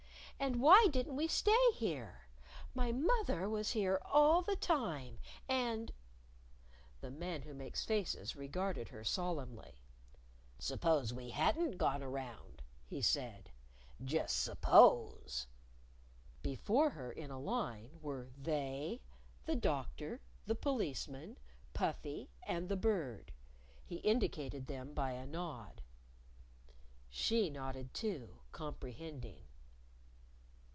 And 0.43 0.59
why 0.59 0.87
didn't 0.91 1.15
we 1.15 1.27
stay 1.27 1.69
here? 1.75 2.21
My 2.73 2.91
moth 2.91 3.29
er 3.29 3.47
was 3.47 3.73
here 3.73 4.01
all 4.03 4.41
the 4.41 4.55
time. 4.55 5.19
And" 5.47 5.91
The 7.01 7.11
Man 7.11 7.43
Who 7.43 7.53
Makes 7.53 7.85
Faces 7.85 8.35
regarded 8.35 8.89
her 8.89 9.03
solemnly. 9.03 9.83
"Suppose 10.57 11.13
we 11.13 11.29
hadn't 11.29 11.77
gone 11.77 12.01
around," 12.01 12.63
he 12.87 13.03
said. 13.03 13.51
"Just 14.03 14.41
suppose." 14.41 15.45
Before 16.41 16.89
her, 16.89 17.11
in 17.11 17.29
a 17.29 17.39
line, 17.39 17.99
were 18.01 18.31
They, 18.35 19.03
the 19.45 19.55
Doctor, 19.55 20.21
the 20.47 20.55
Policeman, 20.55 21.37
Puffy 21.73 22.31
and 22.47 22.67
the 22.67 22.75
Bird. 22.75 23.31
He 23.85 23.97
indicated 23.97 24.65
them 24.65 24.95
by 24.95 25.11
a 25.11 25.27
nod. 25.27 25.83
She 27.11 27.51
nodded 27.51 27.93
too, 27.93 28.39
comprehending. 28.51 29.45